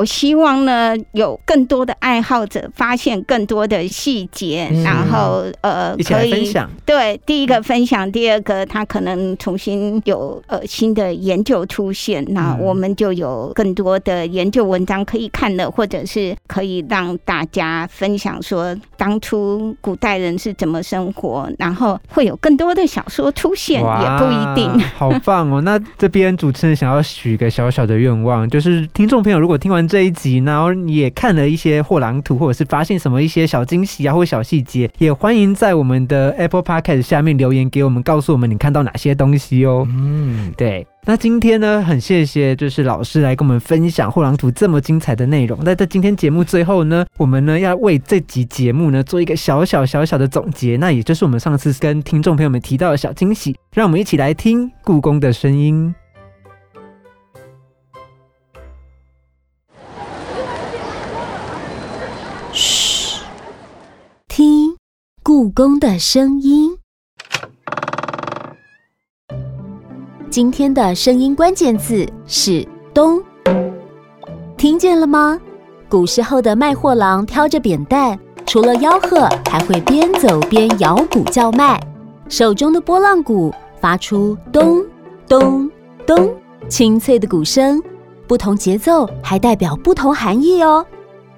[0.00, 6.70] 我希望呢，有更多的爱好者发现更多的细节，然后呃，可以分享。
[6.86, 16.70] 对，第一个分享，第二个他可能重新有呃新的研究出现，那我们就有更多的研究文章可以看了，或者是可以。
[16.88, 24.78] 让大家分享说当初古代人是怎么生活，然后会有更多的小说出现，也不一定。
[24.96, 25.60] 好棒哦！
[25.60, 39.84] 那这边主持人想要许个小小的愿望，就是听众朋友如果听完这一集，然后也看了一些货郎图，或者是发现什么一些小惊喜啊，或小细节，也欢迎在我们的 Apple Podcast 下面留言给我们，告诉我们你看到哪些东西哦。
[39.90, 40.86] 嗯，对。
[41.06, 45.58] 那今天呢，很谢谢就是老师来跟我们分享《货郎图》这么精彩的内容。
[45.64, 55.92] 那在今天节目最后呢，我们呢要为这集节目呢做一个小小小小的总结，那也就是我们上次跟听众朋友们提到的小惊喜，让我们一起来听故宫的声音。
[65.32, 66.76] 故宫的声音。
[70.28, 73.22] 今天的声音关键字是“咚”，
[74.58, 75.40] 听见了吗？
[75.88, 81.80] 古时候的卖货郎挑着扁担，除了吆喝，还会边走边摇鼓叫卖，
[82.28, 84.84] 手中的拨浪鼓发出“咚
[85.28, 85.70] 咚
[86.04, 86.28] 咚”
[86.68, 87.80] 清脆的鼓声，
[88.26, 90.84] 不同节奏还代表不同含义哦。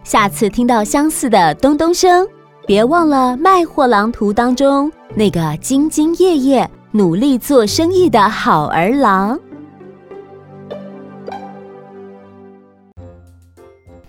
[0.03, 2.27] 下次听到相似的咚咚声，
[2.73, 6.67] 别忘了《卖货郎图》当中那个兢兢业业。
[6.95, 9.39] 努力做生意的好儿郎。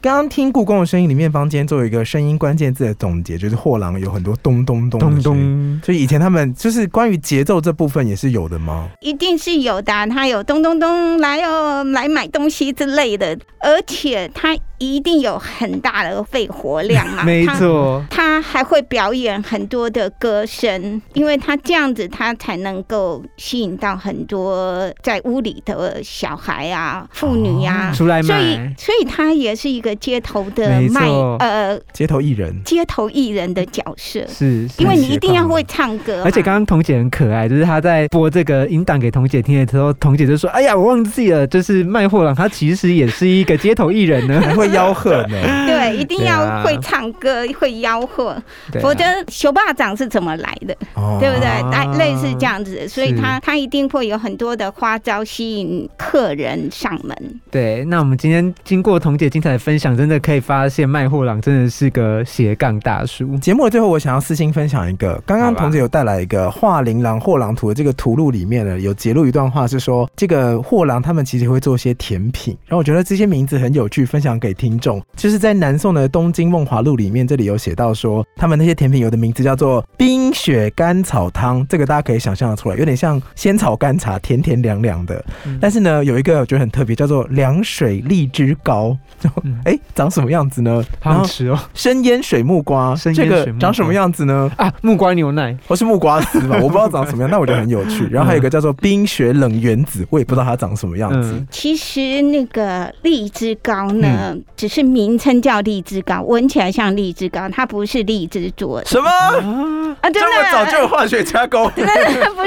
[0.03, 8.89] 刚刚听故宫的声音里面，房间做一个声音关键字的总结，就是货郎有很多咚咚咚咚咚，所以以前他们就是关于节奏这部分也是有的吗？
[8.99, 31.07] 一定是有的，他有咚咚咚来哦，来买东西之类的，而且他一定有很大的肺活量嘛， 没错，他还会表演很多的歌声，因为他这样子，他才能够吸引到很多在屋里的小孩啊、妇女啊，出来所以，所以他也是一个街头的卖
[31.39, 44.41] 呃街头艺人，街头艺人的角色，是，是因为你一定要会唱歌，而且刚刚彤姐很可爱，就是她在播这个音档给彤姐听的时候，彤姐就说：“哎呀，我忘记了，就是卖货郎，他其实也是一个街头艺人呢。
[44.41, 45.37] 还 会吆喝呢。
[45.67, 48.35] 对，一定要会唱歌、会吆喝，
[48.81, 50.75] 否则熊霸掌是怎么来的？
[50.95, 51.47] 哦对不对？
[51.47, 57.15] 啊来类似这样子，所以他他一定会有很多的花招吸引客人上门。
[57.49, 63.37] 对，那我们今天经过彤姐精彩的分享，真的可以发现卖货郎真的是个斜杠大叔。
[63.37, 75.03] 节目的最后，我想要私心分享一个，刚刚好吧彤姐有带来一个画琳琅货郎图的这个图录里面呢，有揭露一段话，是说这个货郎他们其实会做些甜品，然后我觉得这些名字很有趣，分享给听众。
[75.17, 85.23] 就是在南宋的《东京梦华录》里面，这里有写到说，他们那些甜品有的名字叫做冰雪甘草汤，这个大家可以想象得出来，有点像仙草甘茶，甜甜凉凉的。
[85.59, 90.83] 但是呢，有一个我觉得很特别，叫做凉水荔枝糕，就 嗯哎、长什么样子呢？
[90.99, 94.51] 好吃哦生腌水木瓜，这生腌水木瓜个长什么样子呢？
[94.57, 94.71] 啊！
[94.81, 98.07] 木瓜牛奶，或是木瓜丝吧，我不知道长什么样， 那我觉得很有趣。
[98.11, 101.31] 然后还有一个叫做冰雪冷原子，我也不知道它长什么样子。
[101.33, 109.09] 嗯，其实那个荔枝糕呢，嗯只是名称叫荔枝糕，闻起来像荔枝糕，它不是荔枝做的什么？
[109.09, 110.09] 啊，啊！
[110.09, 110.87] 真这么早就有。
[110.93, 111.67] 化学加工？
[111.73, 111.81] 不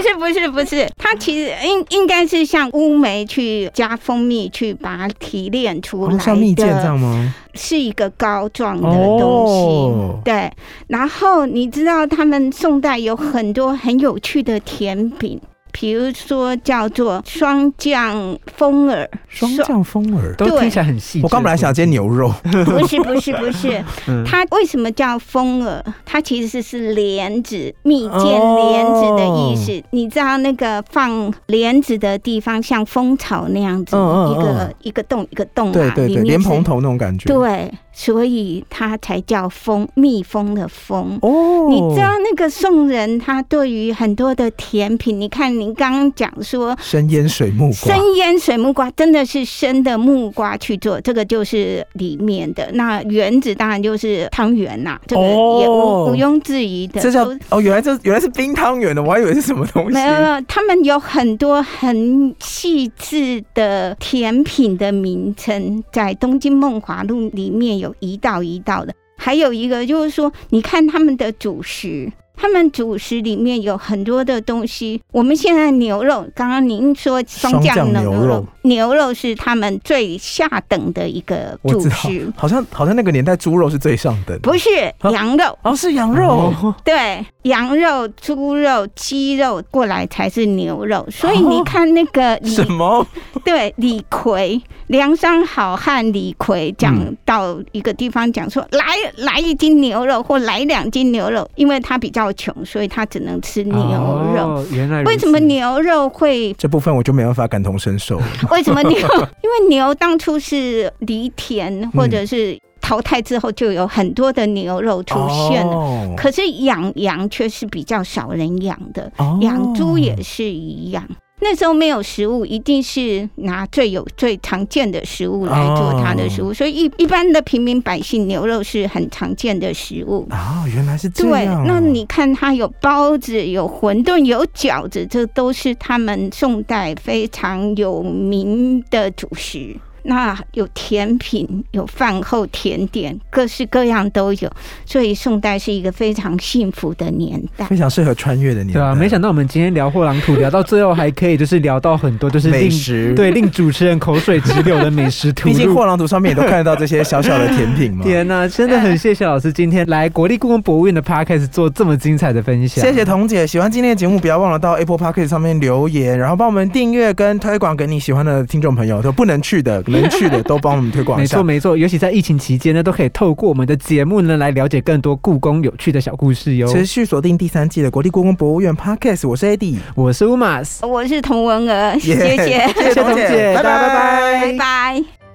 [0.01, 7.06] 是不是不是，它其实应应该是像乌梅去加蜂蜜去把它提炼出来像蜜饯这样吗？
[7.55, 9.53] 是一个膏状的东西。
[9.53, 10.21] 哦。
[10.25, 10.53] 对，
[10.89, 15.41] 然后你知道他们宋代有很多很有趣的甜品，
[15.79, 20.35] 比如说叫做霜降蜂耳，霜降蜂耳。
[20.37, 21.21] 都听起来很细。
[21.23, 22.33] 我刚本来想煎牛肉，
[22.65, 25.85] 不是不是不是， 嗯，它为什么叫蜂耳？
[26.07, 29.83] 它其实是莲子，蜜饯莲子的意思。
[29.91, 37.27] 你知道那个放莲子的地方像蜂巢那样子，嗯嗯一个嗯一个洞一个洞嘛，对对对，里面是莲蓬头那种感觉。
[37.27, 41.19] 对，所以它才叫蜂，蜜蜂的蜂。
[41.21, 52.71] 哦，你知道那个宋人他对于很多的甜品，你看您刚刚讲说生腌水木瓜生，腌水木瓜真的是生的木瓜去做，这个就是里面的。
[52.75, 57.01] 那原子当然就是汤圆呐，这个也毋庸置疑的。
[57.01, 60.01] 这叫哦，原来这原来是冰汤圆的，我还以为是什么东西没。
[60.07, 68.95] 有，没有他们有很多很细致的甜品的名称，在《东京梦华录》里面有一道一道的。
[69.19, 75.01] 还有一个就是说，你看他们的主食，他们主食里面有很多的东西。
[75.13, 84.69] 我们现在牛肉，刚刚您说双双酱酱牛肉牛肉，是他们最下等的一个主食，，好像好像那个年代猪肉是最上等，不是
[85.01, 85.59] 啊羊肉。
[85.63, 86.29] 哦，是羊肉。
[86.29, 93.07] 哦对，羊肉、猪肉、鸡肉过来才是牛肉，所以哦你看那个什么？
[93.45, 98.85] 对李逵，梁山好汉李逵讲嗯到一个地方讲说，来
[99.17, 104.43] 来一斤牛肉或来两斤牛肉，因为他比较穷，所以他只能吃牛肉。
[104.43, 106.53] 哦原来为什么牛肉会？
[106.55, 108.27] 这部分我就没办法感同身受了。
[108.57, 108.97] 为什么牛？
[109.45, 115.73] 因为牛当初是犁田或者是淘汰之后，就有很多的牛肉出现了。
[115.77, 121.07] 哦可是养羊却是比较少人养的，哦养猪也是一样。
[121.41, 130.27] 那时候没有食物，一定是拿最有最常见的食物来做它的食物，所以一一般的平民百姓，牛肉是很常见的食物。
[130.31, 139.77] 啊，原来是这对样哦。，那你看它有包子、有馄饨、有饺子，这都是他们宋代非常有名的主食。
[140.07, 144.51] 那有甜品，有饭后甜点，各式各样都有，
[144.85, 147.67] 所以宋代是一个非常幸福的年代。
[147.67, 148.75] 非常适合穿越的年代。
[148.75, 155.75] 对啊，没想到我们今天聊货郎图，聊到最后还可以就是聊到很多就是令美食对令主持人口水直流的美食图毕竟。
[155.75, 158.05] 货郎图上面也都看得到这些小小的甜品嘛。
[158.05, 162.85] 天呐，真的很谢谢老师今天来国立故宫博物院的 podcast 做这么精彩的分享。
[162.85, 171.71] 谢谢彤姐，喜欢今天的节目，不要忘了到 Apple Podcast 上面留言，然后帮我们订阅跟推广给你喜欢的听众朋友，都不能去的、能去的都帮我们推广一下没错。
[171.71, 176.67] 没错，尤其在疫情期间呢，都可以透过我们的节目呢来了解更多故宫有趣的小故事哟。
[176.69, 182.37] 持续锁定第三季的国立故宫博物院 Podcast，我是 AD，我是 Umas，，我是童文儿， 谢耶谢。
[182.37, 185.26] 谢谢谢谢童姐，拜大家拜拜